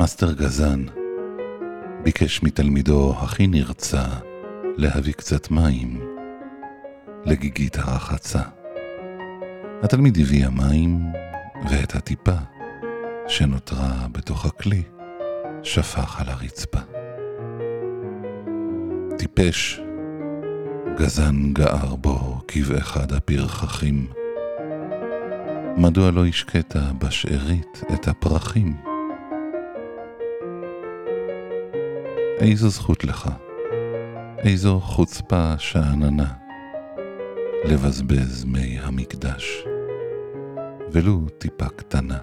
מאסטר 0.00 0.32
גזן 0.32 0.84
ביקש 2.02 2.42
מתלמידו 2.42 3.14
הכי 3.18 3.46
נרצע 3.46 4.04
להביא 4.76 5.12
קצת 5.12 5.50
מים 5.50 6.00
לגיגית 7.24 7.76
הרחצה. 7.78 8.42
התלמיד 9.82 10.18
הביא 10.18 10.46
המים 10.46 11.00
ואת 11.70 11.94
הטיפה 11.94 12.36
שנותרה 13.28 14.06
בתוך 14.12 14.46
הכלי 14.46 14.82
שפך 15.62 16.20
על 16.20 16.28
הרצפה. 16.28 16.80
טיפש, 19.18 19.80
גזן 20.98 21.52
גער 21.52 21.96
בו 21.96 22.40
כבאחד 22.48 23.12
הפרחחים. 23.12 24.06
מדוע 25.76 26.10
לא 26.10 26.26
השקית 26.26 26.74
בשארית 26.98 27.82
את 27.94 28.08
הפרחים? 28.08 28.89
איזו 32.40 32.68
זכות 32.68 33.04
לך, 33.04 33.30
איזו 34.38 34.80
חוצפה 34.80 35.54
שאננה, 35.58 36.32
לבזבז 37.64 38.44
מי 38.44 38.78
המקדש, 38.82 39.64
ולו 40.92 41.28
טיפה 41.38 41.68
קטנה. 41.68 42.18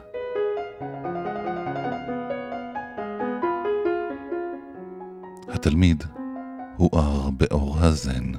התלמיד 5.50 6.04
הואר 6.78 7.30
באור 7.30 7.78
הזן 7.80 8.32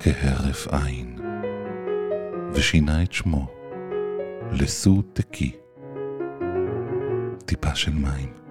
כהרף 0.00 0.68
עין, 0.68 1.18
ושינה 2.52 3.02
את 3.02 3.12
שמו 3.12 3.46
לסו 4.52 5.02
תקי, 5.12 5.52
טיפה 7.46 7.74
של 7.74 7.92
מים. 7.92 8.45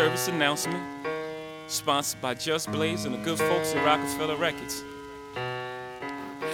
Service 0.00 0.28
announcement 0.28 0.82
sponsored 1.66 2.18
by 2.22 2.32
Just 2.32 2.72
Blaze 2.72 3.04
and 3.04 3.14
the 3.14 3.18
good 3.18 3.36
folks 3.36 3.74
at 3.74 3.84
Rockefeller 3.84 4.34
Records. 4.34 4.82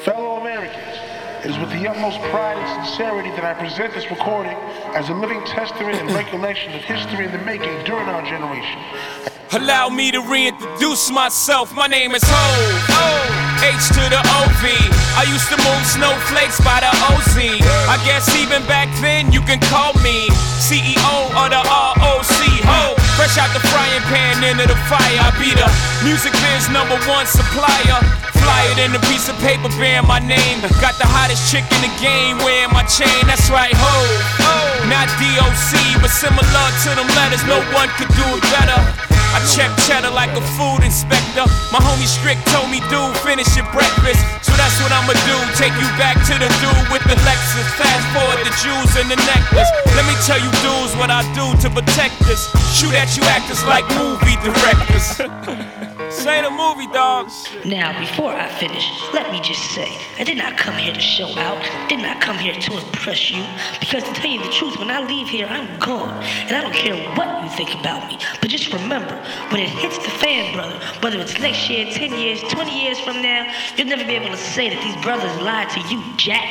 Fellow 0.02 0.40
Americans, 0.40 0.98
it 1.46 1.54
is 1.54 1.58
with 1.58 1.70
the 1.70 1.86
utmost 1.86 2.18
pride 2.34 2.58
and 2.58 2.66
sincerity 2.84 3.30
that 3.38 3.44
I 3.44 3.54
present 3.54 3.94
this 3.94 4.10
recording 4.10 4.58
as 4.98 5.10
a 5.10 5.14
living 5.14 5.38
testament 5.46 5.94
and 5.94 6.10
recollection 6.10 6.74
of 6.74 6.82
history 6.82 7.26
in 7.26 7.30
the 7.30 7.38
making 7.46 7.70
during 7.84 8.08
our 8.08 8.26
generation. 8.26 8.82
Allow 9.52 9.90
me 9.90 10.10
to 10.10 10.18
reintroduce 10.26 11.12
myself. 11.12 11.72
My 11.72 11.86
name 11.86 12.18
is 12.18 12.26
Ho. 12.26 12.42
H 13.62 13.78
to 13.94 14.02
the 14.10 14.18
OV. 14.42 14.64
I 15.14 15.22
used 15.30 15.46
to 15.54 15.58
move 15.62 15.82
snowflakes 15.86 16.58
by 16.66 16.82
the 16.82 16.90
OZ. 17.14 17.38
I 17.86 17.94
guess 18.02 18.26
even 18.42 18.66
back 18.66 18.90
then 19.00 19.30
you 19.30 19.38
can 19.46 19.60
call 19.70 19.94
me 20.02 20.26
CEO 20.58 21.30
of 21.38 21.46
the 21.54 21.62
ROC. 21.62 22.42
Ho. 22.66 22.95
Fresh 23.26 23.42
out 23.42 23.52
the 23.58 23.68
frying 23.74 24.06
pan 24.06 24.38
into 24.38 24.70
the 24.70 24.78
fire. 24.86 25.18
I 25.18 25.34
be 25.34 25.50
the 25.50 25.66
music 26.06 26.30
biz 26.30 26.70
number 26.70 26.94
one 27.10 27.26
supplier. 27.26 27.98
Fly 28.38 28.62
it 28.70 28.78
in 28.78 28.94
a 28.94 29.02
piece 29.10 29.26
of 29.28 29.34
paper 29.42 29.66
bearing 29.82 30.06
my 30.06 30.20
name. 30.22 30.62
Got 30.78 30.94
the 31.02 31.10
hottest 31.10 31.50
chick 31.50 31.66
in 31.74 31.82
the 31.82 31.90
game 31.98 32.38
wearing 32.46 32.70
my 32.70 32.86
chain. 32.86 33.26
That's 33.26 33.50
right, 33.50 33.74
ho. 33.74 33.94
Not 34.86 35.10
DOC, 35.18 35.74
but 35.98 36.14
similar 36.14 36.66
to 36.86 36.88
them 36.94 37.10
letters. 37.18 37.42
No 37.50 37.58
one 37.74 37.90
could 37.98 38.14
do 38.14 38.26
it 38.38 38.46
better. 38.54 39.05
I 39.36 39.44
check 39.52 39.68
cheddar 39.84 40.08
like 40.08 40.32
a 40.32 40.40
food 40.56 40.80
inspector. 40.80 41.44
My 41.68 41.76
homie 41.76 42.08
Strick 42.08 42.40
told 42.48 42.72
me, 42.72 42.80
dude, 42.88 43.12
finish 43.20 43.52
your 43.52 43.68
breakfast. 43.68 44.24
So 44.40 44.56
that's 44.56 44.80
what 44.80 44.88
I'ma 44.88 45.12
do. 45.28 45.36
Take 45.60 45.76
you 45.76 45.84
back 46.00 46.16
to 46.32 46.34
the 46.40 46.48
dude 46.56 46.88
with 46.88 47.04
the 47.04 47.20
Lexus. 47.28 47.68
Fast 47.76 48.06
forward 48.16 48.40
the 48.48 48.54
jewels 48.64 48.96
and 48.96 49.12
the 49.12 49.20
necklace. 49.28 49.68
Let 49.92 50.08
me 50.08 50.16
tell 50.24 50.40
you, 50.40 50.48
dudes, 50.64 50.96
what 50.96 51.12
I 51.12 51.20
do 51.36 51.52
to 51.52 51.68
protect 51.68 52.16
us. 52.32 52.48
Shoot 52.72 52.96
at 52.96 53.12
you 53.12 53.28
actors 53.28 53.60
like 53.68 53.84
movie 53.92 54.40
directors. 54.40 55.20
Say 56.16 56.40
the 56.40 56.50
movie, 56.50 56.86
dog. 56.86 57.30
Now, 57.66 57.92
before 58.00 58.32
I 58.32 58.48
finish, 58.48 58.88
let 59.12 59.30
me 59.30 59.38
just 59.40 59.62
say, 59.76 59.86
I 60.18 60.24
did 60.24 60.38
not 60.38 60.56
come 60.56 60.74
here 60.74 60.94
to 60.94 61.00
show 61.00 61.28
out, 61.36 61.60
did 61.90 62.00
not 62.00 62.22
come 62.22 62.38
here 62.38 62.54
to 62.54 62.72
impress 62.72 63.30
you, 63.30 63.44
because 63.80 64.02
to 64.02 64.12
tell 64.14 64.30
you 64.30 64.42
the 64.42 64.48
truth, 64.48 64.78
when 64.78 64.90
I 64.90 65.04
leave 65.04 65.28
here, 65.28 65.46
I'm 65.46 65.78
gone, 65.78 66.24
and 66.48 66.56
I 66.56 66.62
don't 66.62 66.72
care 66.72 66.96
what 67.16 67.44
you 67.44 67.50
think 67.50 67.78
about 67.78 68.08
me. 68.08 68.18
But 68.40 68.48
just 68.48 68.72
remember, 68.72 69.14
when 69.52 69.60
it 69.60 69.68
hits 69.68 69.98
the 69.98 70.08
fan, 70.08 70.54
brother, 70.54 70.80
whether 71.00 71.20
it's 71.20 71.38
next 71.38 71.68
year, 71.68 71.84
10 71.84 72.18
years, 72.18 72.40
20 72.48 72.72
years 72.72 72.98
from 72.98 73.20
now, 73.20 73.52
you'll 73.76 73.86
never 73.86 74.04
be 74.04 74.16
able 74.16 74.30
to 74.30 74.40
say 74.40 74.70
that 74.70 74.82
these 74.82 74.96
brothers 75.04 75.30
lied 75.42 75.68
to 75.76 75.80
you, 75.92 76.02
Jack. 76.16 76.48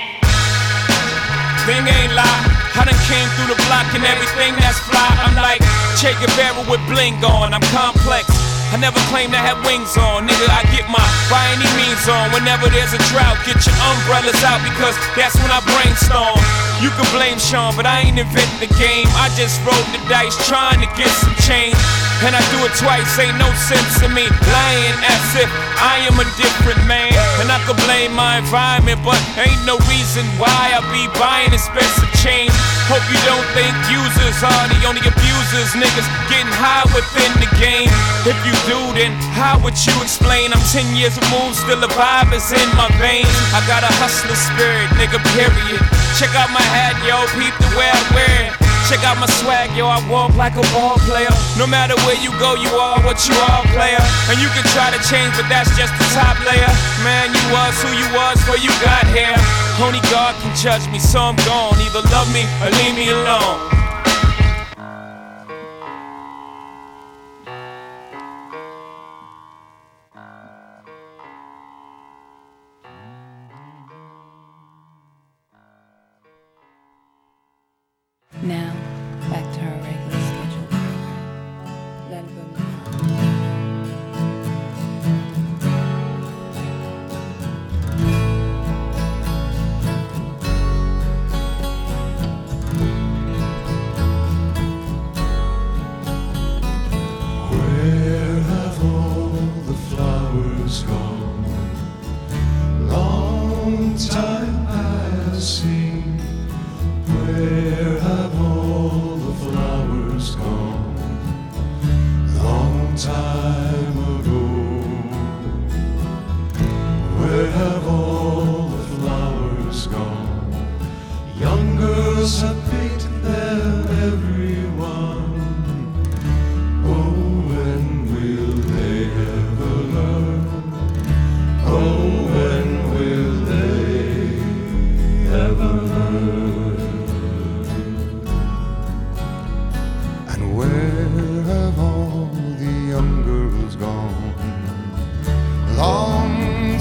Thing 1.65 1.81
ain't 1.89 2.13
lie. 2.13 2.41
I 2.77 2.85
done 2.85 3.01
came 3.09 3.27
through 3.33 3.49
the 3.49 3.59
block 3.65 3.89
and 3.97 4.05
everything 4.05 4.53
that's 4.61 4.77
fly. 4.85 5.09
I'm 5.25 5.33
like 5.41 5.65
Che 5.97 6.13
Guevara 6.21 6.69
with 6.69 6.85
bling 6.87 7.17
on. 7.25 7.51
I'm 7.51 7.65
complex. 7.73 8.44
I 8.75 8.77
never 8.77 8.99
claim 9.07 9.31
to 9.31 9.39
have 9.39 9.55
wings 9.63 9.95
on. 9.95 10.27
Nigga, 10.27 10.51
I 10.51 10.67
get 10.67 10.83
my 10.91 10.99
by 11.31 11.39
any 11.55 11.63
means 11.79 12.11
on. 12.11 12.27
Whenever 12.35 12.67
there's 12.67 12.91
a 12.91 12.99
drought, 13.07 13.39
get 13.47 13.55
your 13.63 13.77
umbrellas 13.87 14.35
out 14.43 14.59
because 14.67 14.99
that's 15.15 15.39
when 15.39 15.47
I 15.47 15.63
brainstorm. 15.63 16.35
You 16.83 16.91
can 16.91 17.07
blame 17.15 17.39
Sean, 17.39 17.71
but 17.79 17.87
I 17.87 18.03
ain't 18.03 18.19
invent 18.19 18.51
the 18.59 18.67
game. 18.75 19.07
I 19.15 19.31
just 19.39 19.63
rolled 19.63 19.87
the 19.95 20.03
dice 20.11 20.35
trying 20.51 20.83
to 20.83 20.91
get 20.99 21.07
some 21.07 21.31
change. 21.47 21.79
And 22.27 22.35
I 22.35 22.43
do 22.51 22.67
it 22.67 22.75
twice, 22.75 23.15
ain't 23.15 23.39
no 23.39 23.47
sense 23.55 24.03
in 24.03 24.11
me 24.11 24.27
lying 24.27 24.97
as 25.07 25.23
if 25.39 25.47
I 25.79 26.03
am 26.11 26.19
a 26.19 26.27
different 26.35 26.83
man. 26.83 27.15
And 27.39 27.47
I 27.47 27.63
could 27.63 27.79
blame 27.87 28.11
my 28.11 28.43
environment, 28.43 28.99
but 29.07 29.19
ain't 29.39 29.63
no 29.63 29.79
reason 29.87 30.27
why 30.35 30.75
I 30.75 30.83
be 30.91 31.07
buying 31.15 31.55
expensive. 31.55 32.04
Hope 32.95 33.11
you 33.11 33.19
don't 33.27 33.43
think 33.51 33.75
users 33.91 34.39
are 34.39 34.67
the 34.71 34.79
only 34.87 35.03
abusers. 35.03 35.75
Niggas 35.75 36.07
getting 36.31 36.47
high 36.55 36.87
within 36.95 37.27
the 37.43 37.51
game. 37.59 37.91
If 38.23 38.39
you 38.47 38.55
do, 38.63 38.79
then 38.95 39.11
how 39.35 39.59
would 39.67 39.75
you 39.75 39.91
explain? 39.99 40.55
I'm 40.55 40.63
10 40.71 40.95
years 40.95 41.19
removed, 41.27 41.59
still 41.59 41.81
the 41.81 41.91
vibe 41.91 42.31
is 42.31 42.55
in 42.55 42.69
my 42.79 42.87
veins. 42.95 43.27
I 43.51 43.59
got 43.67 43.83
a 43.83 43.91
hustler 43.99 44.39
spirit, 44.39 44.87
nigga, 44.95 45.19
period. 45.35 45.83
Check 46.15 46.31
out 46.39 46.47
my 46.55 46.63
hat, 46.71 46.95
yo, 47.03 47.19
peep 47.35 47.51
the 47.59 47.75
way 47.75 47.91
I 47.91 47.99
wear 48.15 48.47
it. 48.47 48.64
Check 48.85 49.01
out 49.01 49.17
my 49.17 49.25
swag, 49.41 49.73
yo, 49.73 49.87
I 49.89 49.97
walk 50.09 50.35
like 50.37 50.53
a 50.53 50.65
ball 50.69 51.01
player. 51.09 51.33
No 51.57 51.65
matter 51.65 51.97
where 52.05 52.17
you 52.21 52.29
go, 52.37 52.53
you 52.53 52.69
are 52.77 53.01
what 53.01 53.17
you 53.25 53.33
are, 53.49 53.65
player. 53.73 53.97
And 54.29 54.37
you 54.37 54.45
can 54.53 54.61
try 54.77 54.93
to 54.93 55.01
change, 55.09 55.33
but 55.33 55.49
that's 55.49 55.73
just 55.73 55.89
the 55.97 56.05
top 56.13 56.37
layer. 56.45 56.69
Man, 57.01 57.33
you 57.33 57.43
was 57.49 57.73
who 57.81 57.89
you 57.97 58.05
was 58.13 58.37
before 58.45 58.61
you 58.61 58.69
got 58.85 59.09
here. 59.09 59.33
Only 59.81 60.01
God 60.13 60.37
can 60.37 60.53
judge 60.55 60.85
me, 60.93 60.99
so 60.99 61.17
I'm 61.17 61.35
gone. 61.49 61.81
Either 61.81 62.05
love 62.13 62.29
me 62.29 62.45
or 62.61 62.69
leave 62.77 62.93
me 62.93 63.09
alone. 63.09 63.84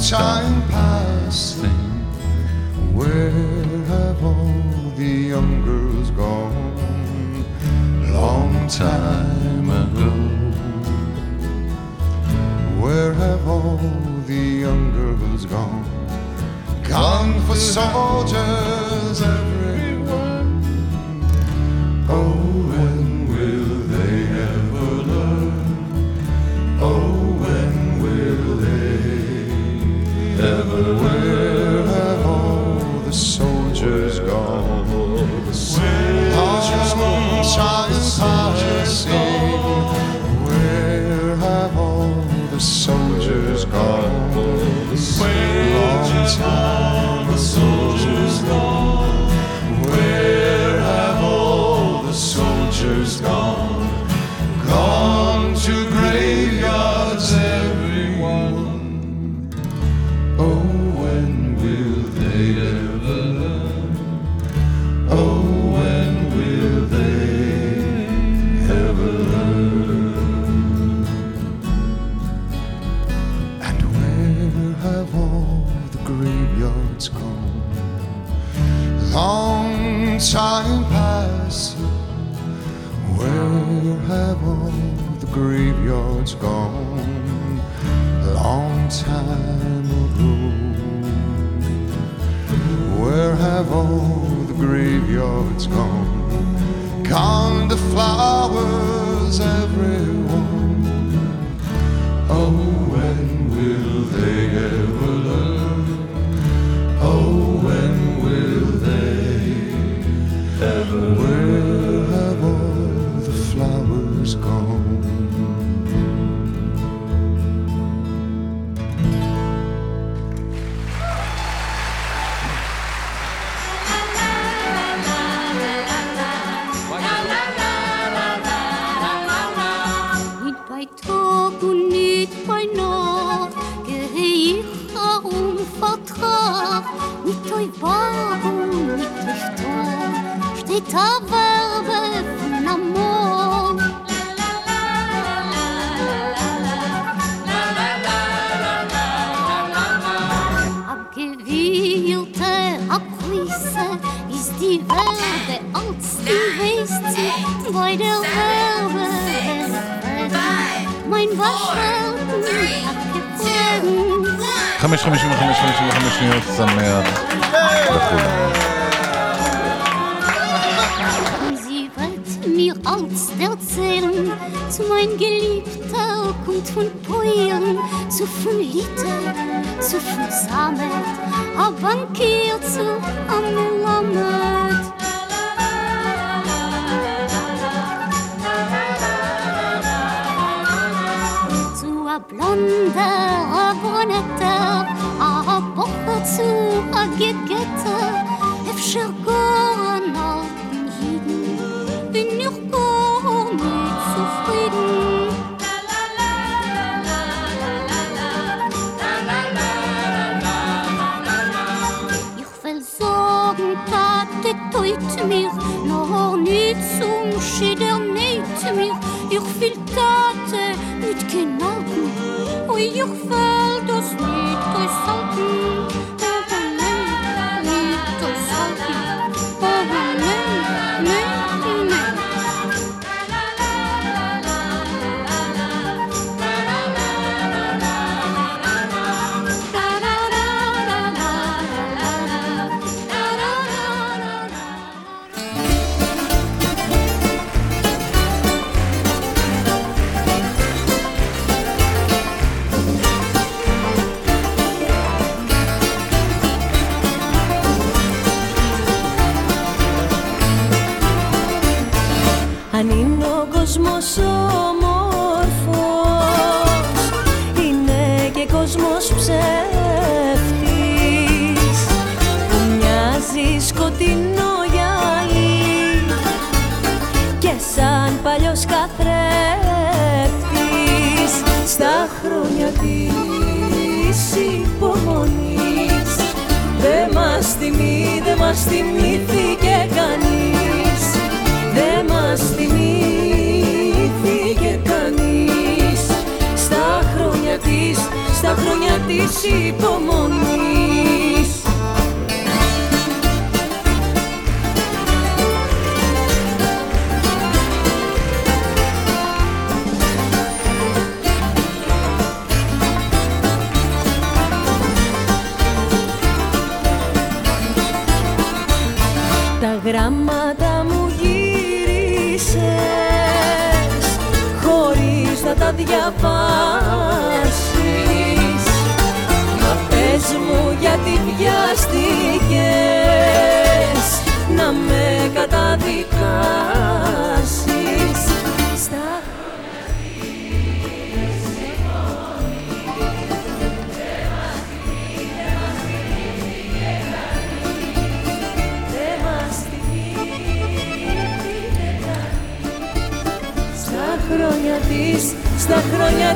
Time 0.02 0.62
passing. 0.68 1.70
Where 2.92 3.30
have 3.30 4.22
all 4.22 4.90
the 4.96 5.04
young 5.04 5.64
girls 5.64 6.10
gone? 6.10 7.44
Long 8.12 8.68
time 8.68 9.70
ago. 9.70 10.10
Where 12.82 13.14
have 13.14 13.48
all 13.48 13.78
the 14.26 14.34
young 14.34 14.92
girls 14.92 15.46
gone? 15.46 15.84
Gone 16.86 17.40
for 17.46 17.56
soldiers, 17.56 19.22
everyone. 19.22 20.62
Oh, 22.10 22.43
sure 95.24 95.52
it's 95.54 95.66
gone. 95.66 97.04
Come 97.04 97.68
the 97.68 97.76
flowers 97.76 99.40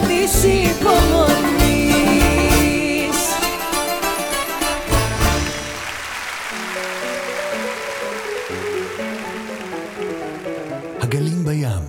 nisi 0.09 0.57
pomognís 0.83 1.99
הגלים 11.01 11.45
בים 11.45 11.85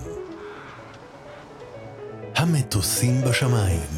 המטוסים 2.36 3.20
בשמיים 3.24 3.90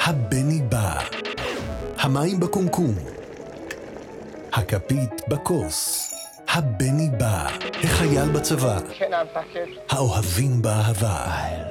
הבני 0.00 0.60
בא 0.68 1.00
המים 1.98 2.40
בקומקום 2.40 2.94
הכפית 4.52 5.28
בכוס 5.28 6.06
הבני 6.48 7.10
בא, 7.18 7.48
החייל 7.84 8.28
בצבא, 8.28 8.78
האוהבים 9.90 10.62
באהבה. 10.62 11.65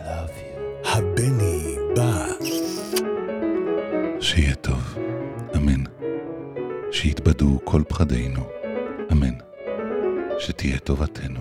יתבדו 7.27 7.59
כל 7.63 7.81
פחדינו, 7.87 8.41
אמן. 9.11 9.33
שתהיה 10.39 10.79
טובתנו, 10.79 11.39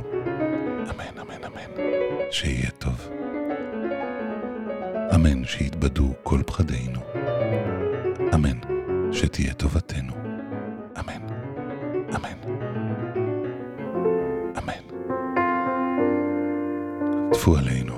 אמן, 0.91 1.19
אמן, 1.21 1.45
אמן. 1.45 1.83
שיהיה 2.31 2.71
טוב. 2.71 3.09
אמן, 5.15 5.45
שיתבדו 5.45 6.15
כל 6.23 6.43
פחדינו. 6.47 7.01
אמן, 8.35 8.59
שתהיה 9.13 9.55
טובתנו. 9.55 10.13
אמן, 11.01 11.23
אמן, 12.17 12.39
אמן. 14.59 14.85
טפו 17.33 17.57
עלינו. 17.57 17.95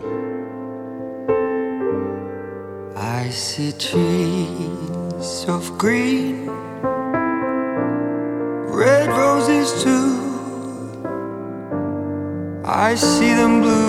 I 2.97 3.31
see 3.31 3.73
trees 3.73 5.49
of 5.49 5.65
green 5.79 6.46
I 12.87 12.95
see 12.95 13.35
them 13.35 13.63
blue. 13.63 13.86